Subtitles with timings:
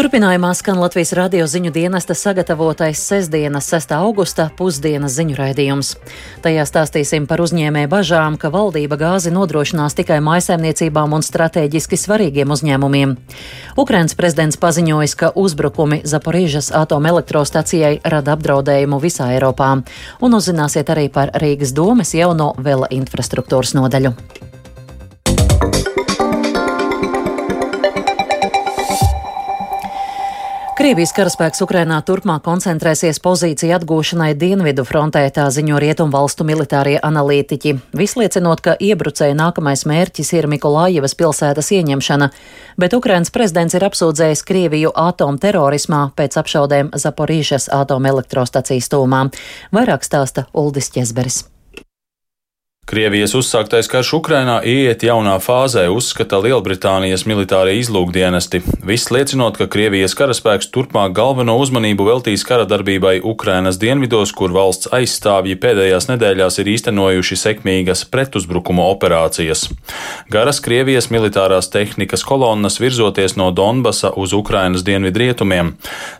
[0.00, 3.90] Turpinājumā skan Latvijas radio ziņu dienesta sagatavotais sestdienas 6.
[3.92, 5.90] augusta pusdienas ziņu raidījums.
[6.40, 13.12] Tajā stāstīsim par uzņēmē bažām, ka valdība gāzi nodrošinās tikai maisaimniecībām un strateģiski svarīgiem uzņēmumiem.
[13.76, 19.74] Ukrainas prezidents paziņojis, ka uzbrukumi Zaporīžas atomelektrostacijai rada apdraudējumu visā Eiropā,
[20.24, 24.16] un uzzināsiet arī par Rīgas domes jauno vela infrastruktūras nodaļu.
[30.90, 38.58] Krievijas karaspēks Ukrainā turpmāk koncentrēsies pozīciju atgūšanai dienvidu frontē, tā ziņo rietumvalstu militārie analītiķi, visliecinot,
[38.64, 42.32] ka iebrucēja nākamais mērķis ir Mikolājevas pilsētas ieņemšana,
[42.74, 49.28] bet Ukrainas prezidents ir apsūdzējis Krieviju atomterorismā pēc apšaudēm Zaporīžas atomelektrostacijas tūmā.
[49.70, 51.44] Vairāk stāsta Uldis Ķezberis.
[52.90, 60.16] Krievijas uzsāktais karš Ukrainā ieiet jaunā fāzē, uzskata Lielbritānijas militārie izlūkdienesti, viss liecinot, ka Krievijas
[60.18, 66.70] karaspēks turpmāk galveno uzmanību veltīs kara darbībai Ukrainas dienvidos, kur valsts aizstāvji pēdējās nedēļās ir
[66.72, 69.68] īstenojuši sekmīgas pretuzbrukuma operācijas.
[70.34, 75.76] Garas Krievijas militārās tehnikas kolonnas virzoties no Donbasa uz Ukrainas dienvidrietumiem.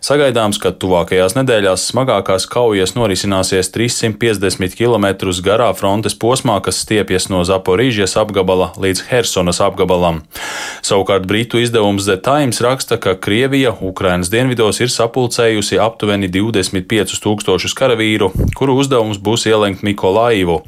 [0.07, 5.11] Sagaidāms, ka tuvākajās nedēļās smagākās kaujas norisināsies 350 km
[5.43, 10.23] garā frontes posmā, kas stiepjas no Zaporīžas apgabala līdz Hersonas apgabalam.
[10.87, 17.77] Savukārt Britu izdevums The Times raksta, ka Krievija Ukrainas dienvidos ir sapulcējusi aptuveni 25 tūkstošus
[17.77, 20.61] karavīru, kuru uzdevums būs ielenkt Mikolaivu.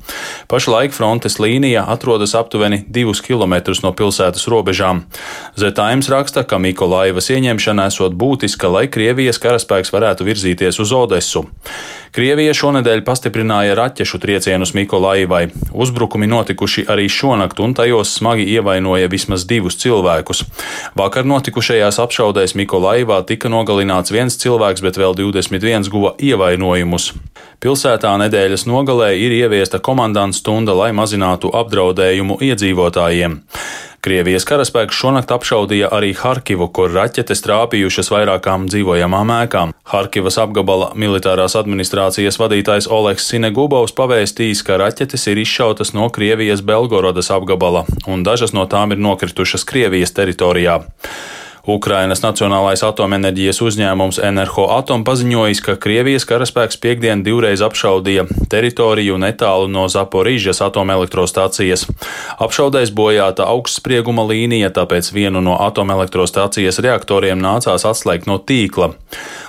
[0.53, 5.07] Pašlaik frontes līnija atrodas aptuveni 2 km no pilsētas robežām.
[5.57, 11.47] The Times raksta, ka Mikolaivas ieņemšana esot būtiska, lai Krievijas karaspēks varētu virzīties uz Odesu.
[12.13, 15.47] Krievija šonadēļ pastiprināja raķešu triecienus Mikolaivai.
[15.83, 20.45] Uzbrukumi notikuši arī šonakt, un tajos smagi ievainoja vismaz divus cilvēkus.
[20.99, 27.13] Vakar notikušajās apšaudēs Mikolaivā tika nogalināts viens cilvēks, bet vēl 21 guva ievainojumus.
[27.63, 33.41] Pilsētā nedēļas nogalē ir ieviesta komandants stunda, lai mazinātu apdraudējumu iedzīvotājiem.
[34.03, 39.75] Krievijas karaspēks šonakt apšaudīja arī Harkivu, kur raķetes trāpījušas vairākām dzīvojamām ēkām.
[39.93, 47.31] Harkivas apgabala militārās administrācijas vadītājs Oleks Sinegubovs pavēstījis, ka raķetes ir izšautas no Krievijas Belgorodas
[47.31, 50.81] apgabala, un dažas no tām ir nokritušas Krievijas teritorijā.
[51.63, 59.71] Ukrainas Nacionālais atomenerģijas uzņēmums Enerho Atom paziņojis, ka Krievijas karaspēks piekdien divreiz apšaudīja teritoriju netālu
[59.71, 61.87] no Zaporīžas atomelektrostācijas.
[62.43, 68.97] Apšaudēs bojāta augstsprieguma līnija, tāpēc vienu no atomelektrostācijas reaktoriem nācās atslēgt no tīkla.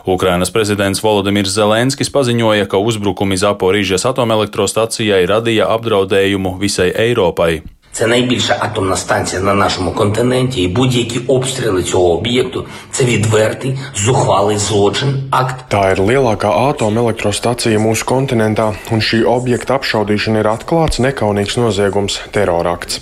[0.06, 7.63] Ukrainas prezidents Volodimirs Zelenskis paziņoja, ka uzbrukumi Zaporīžas atomelektrostacijai radīja apdraudējumu visai Eiropai.
[7.99, 14.59] Це найбільша атомна станція на нашому континенті, і будь-які обстріли цього об'єкту це відвертий, зухвалий
[14.59, 15.65] злочин, акт.
[15.72, 23.00] Tā ir lielākā atomelektrostacija mūsu kontinentā, un šī objekta apšaudīšana ir atklāts, nekaunīgs noziegums, terorakts.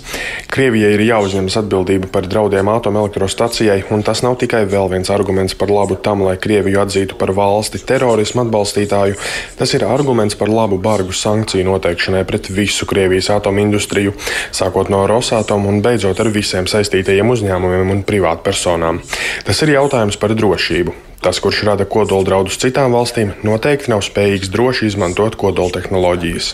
[0.49, 5.69] Krievijai ir jāuzņemas atbildība par draudiem atomelektrostacijai, un tas nav tikai vēl viens arguments par
[5.69, 9.13] labu tam, lai Krieviju atzītu par valsti terorismu atbalstītāju.
[9.61, 14.17] Tas ir arguments par labu bargu sankciju noteikšanai pret visu Krievijas atomindustriju,
[14.51, 19.00] sākot sākot no Rosatom un beidzot ar visiem saistītajiem uzņēmumiem un privātpersonām.
[19.46, 21.11] Tas ir jautājums par drošību.
[21.22, 26.48] Tas, kurš rada kodoldraudus citām valstīm, noteikti nav spējīgs droši izmantot kodoltehnoloģijas.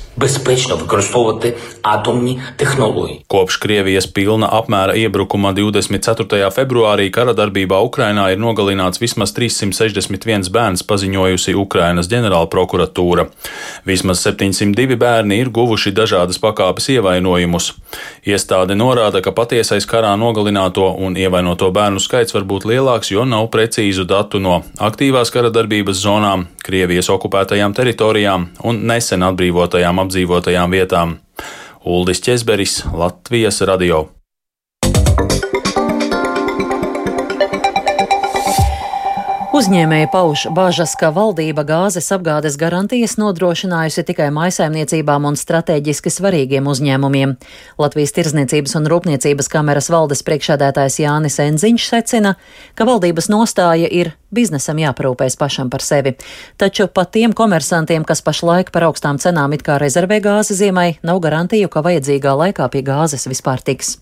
[3.33, 6.51] Kopš Krievijas pilna apmēra iebrukuma 24.
[6.53, 13.25] februārī kara darbībā Ukrainā ir nogalināts vismaz 361 bērns, paziņojusi Ukrainas ģenerālprokuratūra.
[13.89, 17.71] Vismaz 702 bērni ir guvuši dažādas pakāpes ievainojumus.
[18.29, 23.49] Iestāde norāda, ka patiesais karā nogalināto un ievainoto bērnu skaits var būt lielāks, jo nav
[23.49, 31.19] precīzu datu no aktīvās kara darbības zonām, Krievijas okupētajām teritorijām un nesen atbrīvotajām apdzīvotajām vietām.
[31.89, 34.18] Uldis Česberis, Latvijas radio.
[39.59, 47.33] Uzņēmēji pauž bažas, ka valdība gāzes apgādes garantijas nodrošinājusi tikai maisaimniecībām un strateģiski svarīgiem uzņēmumiem.
[47.83, 52.37] Latvijas Tirzniecības un Rūpniecības kameras valdes priekšādētājs Jānis Enziņš secina,
[52.79, 56.15] ka valdības nostāja ir biznesam jāparūpēs pašam par sevi.
[56.55, 61.19] Taču pat tiem komersantiem, kas pašlaik par augstām cenām it kā rezervē gāzi ziemai, nav
[61.27, 63.97] garantiju, ka vajadzīgā laikā pie gāzes vispār tiks.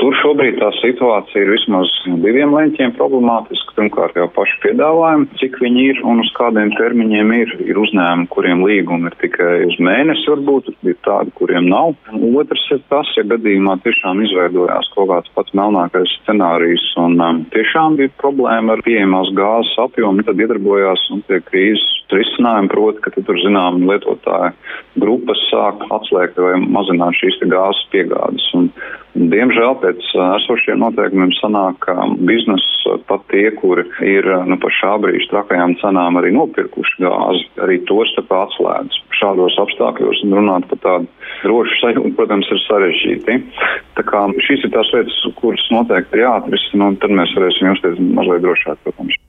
[0.00, 1.90] Tur šobrīd tā situācija ir vismaz
[2.22, 3.74] diviem leņķiem problemātiska.
[3.76, 7.52] Pirmkārt, jau paši piedāvājumi, cik viņi ir un uz kādiem termiņiem ir.
[7.66, 11.94] Ir uzņēmumi, kuriem līgumi ir tikai uz mēnesi, varbūt ir tādi, kuriem nav.
[12.12, 17.98] Otrs ir tas, ja gadījumā tiešām izveidojās kaut kāds pats melnākais scenārijs un um, tiešām
[18.00, 23.38] bija problēma ar pieejamās gāzes apjomu, tad iedarbojās un pie krīzes risinājumi, proti, ka tur,
[23.40, 24.52] zinām, lietotāji
[25.00, 28.50] grupas sāk atslēgt vai mazināt šīs gāzes piegādes.
[28.58, 28.68] Un,
[29.12, 30.06] Diemžēl pēc
[30.38, 36.18] esošiem noteikumiem sanāk, ka biznesa pat tie, kuri ir nu, par šā brīža trakajām cenām
[36.20, 39.00] arī nopirkuši gāzi, arī tos kā atslēdz.
[39.18, 41.10] Šādos apstākļos un runāt par tādu
[41.44, 43.38] drošu sajūtu, protams, ir sarežģīti.
[43.98, 48.00] Tā kā šīs ir tās lietas, kuras noteikti ir jāatrisina, un tad mēs varēsim justies
[48.18, 49.21] mazliet drošāk, protams.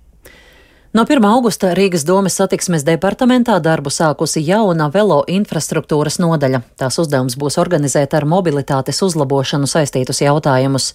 [0.94, 1.26] No 1.
[1.26, 6.60] augusta Rīgas domes satiksmes departamentā darbu sākusi jauna velo infrastruktūras nodaļa.
[6.78, 10.92] Tās uzdevums būs organizēt ar mobilitātes uzlabošanu saistītus jautājumus.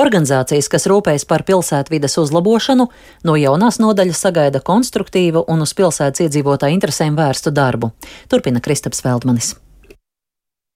[0.00, 2.86] Organizācijas, kas rūpējas par pilsētvides uzlabošanu,
[3.28, 7.92] no jaunās nodaļas sagaida konstruktīvu un uz pilsētas iedzīvotāju interesēm vērstu darbu.
[8.32, 9.52] Turpina Kristaps Feldmanis.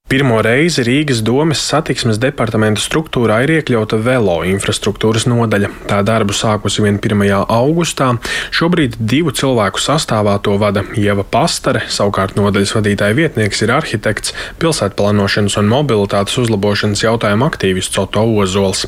[0.09, 5.69] Pirmo reizi Rīgas domes satiksmes departamenta struktūrā ir iekļauta velo infrastruktūras nodaļa.
[5.91, 7.27] Tā darbu sākusi vien 1.
[7.53, 8.15] augustā.
[8.49, 14.33] Šobrīd divu cilvēku sastāvā to vada Ieva Pastare, savukārt nodaļas vadītāja vietnieks ir arhitekts,
[14.63, 18.87] pilsētplānošanas un mobilitātes uzlabošanas jautājumu aktīvists Oto Ozols.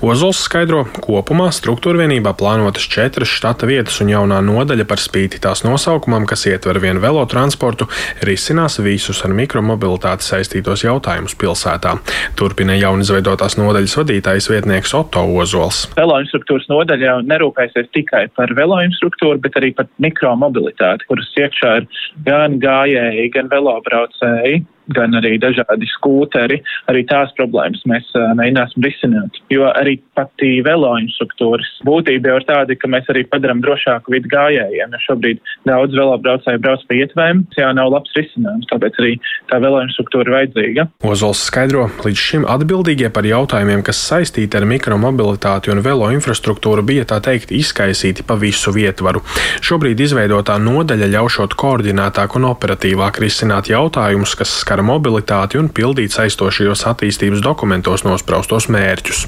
[0.00, 5.66] Ozols skaidro, kopumā struktūra vienībā plānotas četras štata vietas un jaunā nodaļa par spīti tās
[5.68, 7.92] nosaukumam, kas ietver vienu velotransportu,
[8.24, 11.96] risinās visus ar mikromobilitāti saistītus saistītos jautājumus pilsētā.
[12.38, 15.88] Turpina jaunizveidotās nodaļas vadītājs vietnieks Otto Ozols.
[15.96, 21.88] Veloinstruktūras nodaļa nerūpēsies tikai par veloinstruktūru, bet arī par mikromobilitāti, kuras iekšā ir
[22.26, 26.58] gan gājēji, gan velobraucēji gan arī dažādi skūteri,
[26.90, 28.08] arī tās problēmas mēs
[28.38, 29.38] mēģināsim risināt.
[29.52, 34.96] Jo arī pati veloinstruktūras būtība jau ir tāda, ka mēs arī padaram drošāku vidu gājējiem.
[34.96, 39.14] Ja šobrīd daudz velobraucēju brauc pa ietvēm, tas jau nav labs risinājums, tāpēc arī
[39.52, 40.86] tā veloinstruktūra ir vajadzīga.
[41.12, 47.20] Ozols skaidro, līdz šim atbildīgie par jautājumiem, kas saistīti ar mikromobilitāti un veloinfrastruktūru, bija tā
[47.24, 49.22] teikt izkaisīti pa visu vietvaru.
[49.62, 56.14] Šobrīd izveidotā nodaļa ļaušot koordinētāk un operatīvāk risināt jautājumus, kas skar skara mobilitāti un pildīt
[56.16, 59.26] saistošajos attīstības dokumentos nospraustos mērķus.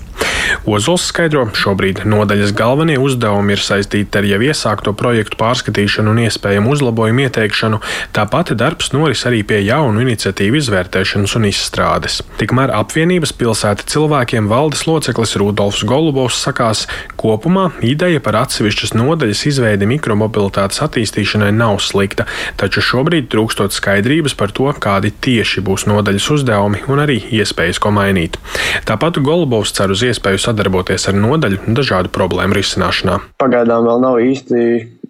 [0.64, 6.72] Ozols skaidro, šobrīd nodaļas galvenie uzdevumi ir saistīti ar jau iesākto projektu pārskatīšanu un iespējamu
[6.72, 7.80] uzlabojumu ieteikšanu,
[8.16, 12.20] tāpat darbs noris arī pie jaunu iniciatīvu izvērtēšanas un izstrādes.
[12.40, 16.86] Tikmēr apvienības pilsēta cilvēkiem valdes loceklis Rudolfs Golubovs sakās,
[17.20, 22.28] kopumā ideja par atsevišķas nodaļas izveidi mikromobilitātes attīstīšanai nav slikta,
[22.60, 27.90] taču šobrīd trūkstot skaidrības par to, kādi tieši būs nodaļas uzdevumi un arī iespējas ko
[27.94, 28.38] mainīt.
[28.88, 33.20] Tāpat Golubovs cer uz iespēju sadarboties ar nodaļu dažādu problēmu risināšanā.
[33.42, 34.60] Pagaidām vēl nav īsti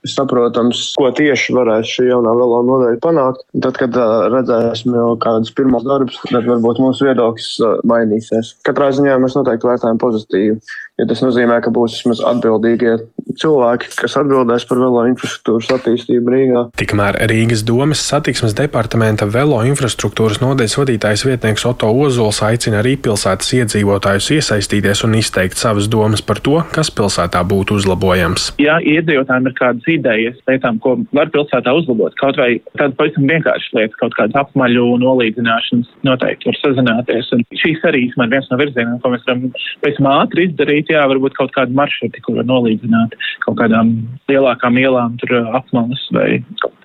[0.05, 3.45] saprotams, ko tieši varēs šī jaunā velo nodaļa panākt.
[3.57, 8.55] Tad, kad uh, redzēsim jau kādus pirmos darbus, tad varbūt mūsu viedoklis uh, mainīsies.
[8.69, 10.59] Katrā ziņā mēs noteikti vērtējam pozitīvi,
[11.01, 12.99] jo tas nozīmē, ka būs vismaz atbildīgie
[13.41, 16.63] cilvēki, kas atbildēs par velo infrastruktūras attīstību Rīgā.
[16.81, 23.53] Tikmēr Rīgas domes satiksmes departamenta velo infrastruktūras nodaļas vadītājs vietnieks Oto Ozols aicina arī pilsētas
[23.61, 28.53] iedzīvotājus iesaistīties un izteikt savas domas par to, kas pilsētā būtu uzlabojams.
[28.63, 33.79] Ja iedzīvotājiem ir kādas idejas lietām, ko var pilsētā uzlabot, kaut vai tāda pavisam vienkārša
[33.79, 37.31] lieta, kaut kāda apmaļu nolīdzināšanas noteikti var sazināties.
[37.37, 39.47] Un šīs arī ir viens no virzieniem, ko mēs varam
[39.85, 43.95] pēc ātri izdarīt, jā, varbūt kaut kādu maršruti, kur var nolīdzināt kaut kādām
[44.31, 46.43] lielākām ielām, tur apmalas vai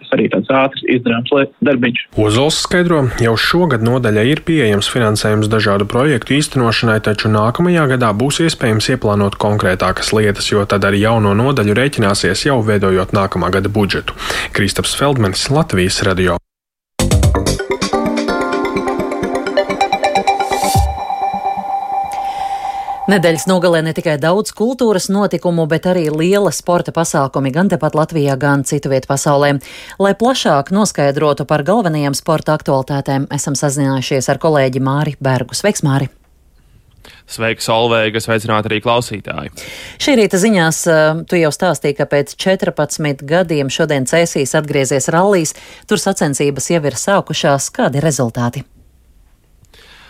[0.10, 2.04] kas arī tāds ātrs izdarāms darbiņš.
[2.18, 8.42] Ozols skaidro, jau šogad nodaļai ir pieejams finansējums dažādu projektu īstenošanai, taču nākamajā gadā būs
[8.48, 14.18] iespējams ieplānot konkrētākas lietas, jo tad arī jauno nodaļu rēķināsies jau veidojot nākamā gada budžetu.
[14.56, 16.40] Kristaps Feldmanis, Latvijas radio.
[23.10, 28.36] Nedēļas nogalē ne tikai daudz kultūras notikumu, bet arī liela sporta pasākumi gan tepat Latvijā,
[28.38, 29.56] gan citu vietu pasaulē.
[29.98, 35.58] Lai plašāk noskaidrotu par galvenajām sporta aktualitātēm, esam sazinājušies ar kolēģi Māri Bergu.
[35.58, 36.12] Sveiks, Māri!
[37.30, 39.56] Sveiki, Solveiga, sveicināti arī klausītāji.
[40.02, 40.86] Šī rīta ziņās
[41.30, 45.58] tu jau stāstīji, ka pēc 14 gadiem šodien Cēsīs atgriezies rallijas,
[45.90, 47.74] tur sacensības jau ir sākušās.
[47.74, 48.70] Kādi rezultāti?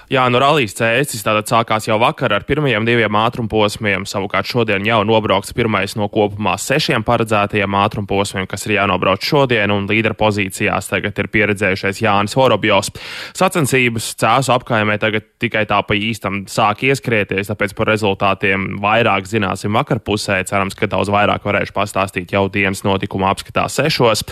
[0.10, 4.08] Jā, nu rallijas cēsis tātad sākās jau vakar ar pirmajiem diviem ātrumposmiem.
[4.10, 9.86] Savukārt šodien jau nobraukts pirmais no kopumā sešiem paredzētajiem ātrumposmiem, kas ir jānobrauc šodien, un
[9.86, 12.90] līdera pozīcijās tagad ir pieredzējušais Jānis Vorobjovs.
[13.38, 19.78] Sacensības cēsu apkaimē tagad tikai tā pa īstam sāk ieskrieties, tāpēc par rezultātiem vairāk zināsim
[19.78, 20.40] vakar pusē.
[20.50, 24.26] Cerams, ka daudz vairāk varēšu pastāstīt jau dienas notikuma apskatā sešos.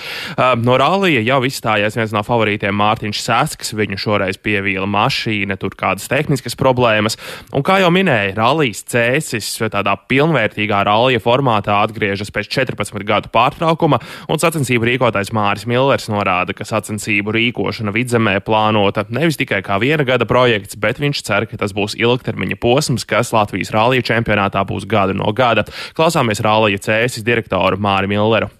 [0.65, 3.75] No rallija jau izstājies viens no favorītiem Mārtiņš Sasks.
[3.77, 7.17] Viņu šoreiz pievīla mašīna tur kādas tehniskas problēmas.
[7.51, 14.00] Un, kā jau minēja, rallijas cēsis tādā pilnvērtīgā rallija formātā atgriežas pēc 14 gadu pārtraukuma,
[14.31, 20.07] un sacensību rīkotājs Māris Millers norāda, ka sacensību rīkošana vidzemē plānota nevis tikai kā viena
[20.07, 24.88] gada projekts, bet viņš cer, ka tas būs ilgtermiņa posms, kas Latvijas rallija čempionātā būs
[24.89, 25.67] gada no gada.
[25.97, 28.51] Klausāmies rallija cēsis direktoru Māri Milleru.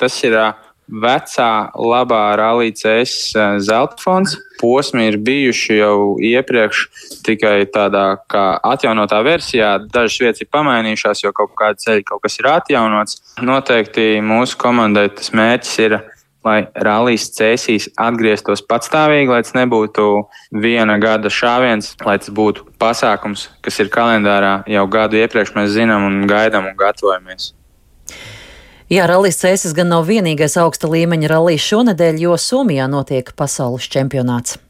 [0.00, 0.34] Tas ir
[0.88, 4.36] vecā, labā rallija-CS eh, zelta fonds.
[4.60, 6.84] Posmi ir bijuši jau iepriekš
[7.26, 9.76] tikai tādā kā atjaunotā versijā.
[9.92, 13.20] Dažas vietas ir pamainījušās, jo kaut kāda ceļa kaut kas ir atjaunots.
[13.42, 15.98] Noteikti mūsu komandai tas mērķis ir
[16.44, 20.06] lai rallijas cēsīs atgrieztos patstāvīgi, lai tas nebūtu
[20.60, 26.04] viena gada šāviens, lai tas būtu pasākums, kas ir kalendārā jau gadu iepriekš mēs zinām
[26.10, 27.54] un gaidām un gatavojamies.
[28.94, 34.60] Jā, Rallijas cēsis gan nav vienīgais augsta līmeņa rallijas šonadēļ, jo Somijā notiek pasaules čempionāts.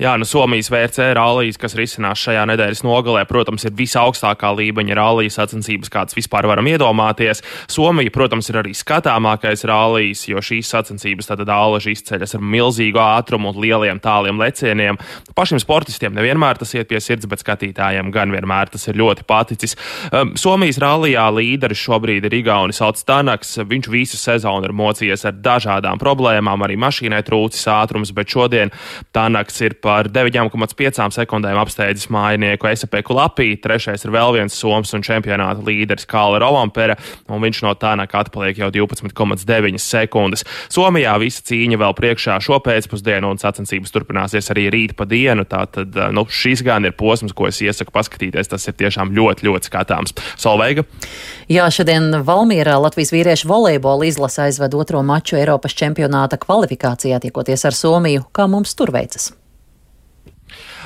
[0.00, 5.38] Jā, nu Somijas VRC rallijas, kas risinās šajā nedēļas nogalē, protams, ir visaugstākā līmeņa rallijas
[5.38, 7.42] sacensības, kādas vispār varam iedomāties.
[7.70, 13.52] Somija, protams, ir arī skatāmākais rallijas, jo šīs sacensības tad ālaži izceļas ar milzīgu ātrumu
[13.52, 14.98] un lieliem tāliem lecieniem.
[15.36, 19.76] Pašiem sportistiem nevienmēr tas iet pie sirds, bet skatītājiem gan vienmēr tas ir ļoti paticis.
[20.10, 23.56] Um, Somijas rallijā līderis šobrīd ir Igaunis Alts Tanaks.
[23.64, 28.72] Viņš visu sezonu ir mocījies ar dažādām problēmām, arī mašīnai trūcis ātrums, bet šodien
[29.14, 33.54] Tanaks ir par 9,5 sekundēm apsteidzis mājinieku Esapeku Lapī.
[33.60, 36.96] Trešais ir vēl viens soms un čempionāta līderis Kāla Rolampere,
[37.28, 40.44] un viņš no Tānaka atpaliek jau 12,9 sekundes.
[40.72, 45.46] Somijā visa cīņa vēl priekšā šo pēcpusdienu, un sacensības turpināsies arī rīt pa dienu.
[45.48, 48.50] Tātad nu, šis gan ir posms, ko es iesaku paskatīties.
[48.52, 50.16] Tas ir tiešām ļoti, ļoti skatāms.
[50.40, 50.86] Solveiga?
[51.50, 57.76] Jā, šodien Valmierā Latvijas vīriešu volejbola izlase aizved otro maču Eiropas čempionāta kvalifikācijā, tiekoties ar
[57.76, 58.28] Somiju.
[58.34, 59.32] Kā mums tur veicas?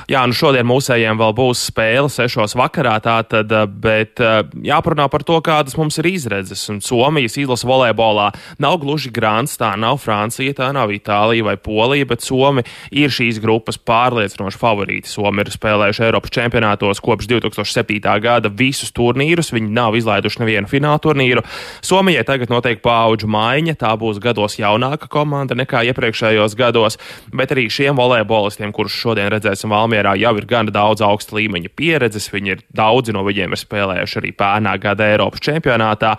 [0.09, 5.21] Jā, nu šodien mūsējiem vēl būs spēle sešos vakarā, tātad, eh, bet eh, jāparunā par
[5.21, 6.63] to, kādas mums ir izredzes.
[6.73, 12.07] Un Somijas izlase volejbolā nav gluži grāns, tā nav Francija, tā nav Itālija vai Polija,
[12.09, 15.11] bet Somi ir šīs grupas pārliecinoši favorīti.
[15.11, 18.01] Somi ir spēlējuši Eiropas čempionātos kopš 2007.
[18.25, 21.45] gada visus turnīrus, viņi nav izlaiduši nevienu fināla turnīru.
[21.85, 26.97] Somijai tagad notiek paudžu maiņa, tā būs gados jaunāka komanda nekā iepriekšējos gados,
[27.29, 31.71] bet arī šiem volejbolistiem, kurus šodien redzēsim Valmierā, Valmjerā jau ir gana daudz augsta līmeņa
[31.75, 32.29] pieredzes.
[32.31, 36.15] Viņi ir daudzi no viņiem ir spēlējuši arī pērnā gada Eiropas čempionātā.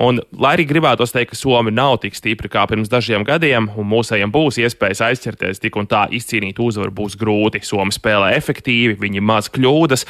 [0.00, 3.88] Un, lai arī gribētos teikt, ka Somija nav tik stipra kā pirms dažiem gadiem, un
[3.90, 7.60] mūsējiem būs iespējas aizķerties tik un tā izcīnīt uzvaru, būs grūti.
[7.66, 10.06] Somija spēlē efektīvi, viņi maz kļūdas,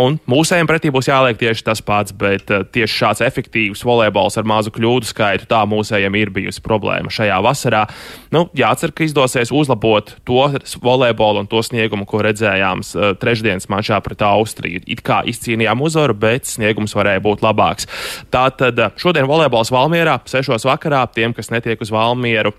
[0.00, 4.48] un mūsējiem pretī būs jāliek tieši tas pats, bet uh, tieši šāds efektīvs volejbols ar
[4.48, 7.84] mazu kļūdu skaitu, tā mūsējiem ir bijusi problēma šajā vasarā.
[8.32, 10.48] Nu, jācer, ka izdosies uzlabot to
[10.80, 14.82] volejbolu un to sniegumu, ko redzējām uh, trešdienas mačā pret Austriju.
[14.90, 17.88] It kā izcīnījām uzvaru, bet sniegums varēja būt labāks.
[18.34, 20.56] Tātad uh, šodien volejbols Valmierā, 6.
[20.68, 21.04] vakarā.
[21.14, 22.54] Tiem, kas netiek uz Valmieru,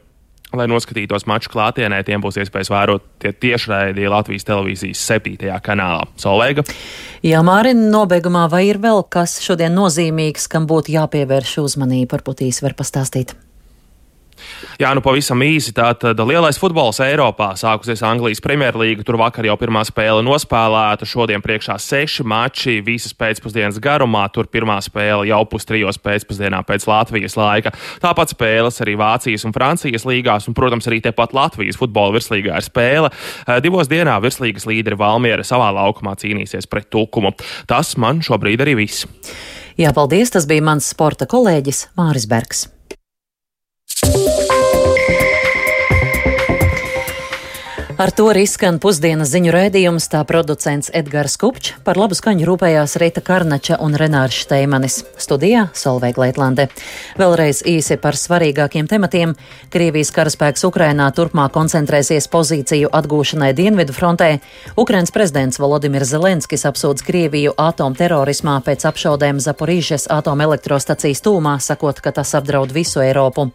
[0.55, 5.49] lai noskatītos maču klātienē, tiem būs iespējas vērot tie tiešraidī Latvijas televīzijas 7.
[5.65, 6.05] kanālā.
[6.21, 6.65] Solveiga.
[7.25, 12.65] Jā, Mārina, nobeigumā vai ir vēl kas šodien nozīmīgs, kam būtu jāpievērš uzmanība, varbūt īsi
[12.65, 13.35] var pastāstīt?
[14.79, 15.73] Jā, nu pavisam īsi.
[15.75, 19.05] Tātad lielais futbols Eiropā sākusies Anglijas Premjerlīga.
[19.07, 21.07] Tur vakar jau pirmā spēle nospēlēta.
[21.07, 24.25] Šodien priekšā seši mači visas pēcpusdienas garumā.
[24.35, 27.73] Tur pirmā spēle jau pustrijos pēcpusdienā pēc Latvijas laika.
[28.03, 32.67] Tāpat spēles arī Vācijas un Francijas līgās, un, protams, arī tepat Latvijas futbola virslīgā ir
[32.67, 33.11] spēle.
[33.47, 37.35] Eh, divos dienā virslīgas līderi Valmiera savā laukumā cīnīsies pret Tukumu.
[37.67, 39.07] Tas man šobrīd arī viss.
[39.79, 40.31] Jā, paldies!
[40.31, 42.69] Tas bija mans sporta kolēģis Māris Bergs.
[47.95, 52.97] Ar to arī skan pusdienas ziņu raidījums, tā producents Edgars Kupčs, par labu skaņu rūpējās
[52.99, 54.97] Rīta Karnača un Renārs Šteimanis.
[55.15, 56.65] Studijā Solveiga Leitlande.
[57.15, 59.37] Vēlreiz īsi par svarīgākiem tematiem.
[59.71, 64.41] Krievijas karaspēks Ukrainā turpmāk koncentrēsies pozīciju atgūšanai Dienvidu frontē.
[64.75, 72.35] Ukrainas prezidents Volodimirs Zelenskis apsūdz Krieviju atomterorismā pēc apšaudēm Zaporīžas atomelektrostacijas tūmā, sakot, ka tas
[72.35, 73.53] apdraud visu Eiropu.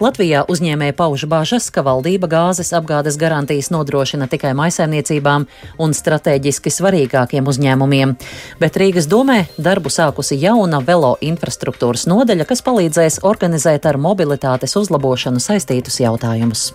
[0.00, 5.46] Latvijā uzņēmēja pauž bažas, ka valdība gāzes apgādes garantijas no jānodrošina tikai maisaimniecībām
[5.82, 8.16] un strateģiski svarīgākiem uzņēmumiem,
[8.60, 15.40] bet Rīgas domē darbu sākusi jauna velo infrastruktūras nodeļa, kas palīdzēs organizēt ar mobilitātes uzlabošanu
[15.40, 16.72] saistītus jautājumus.